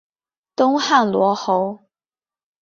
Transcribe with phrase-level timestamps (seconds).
[0.55, 1.85] 东汉罗侯。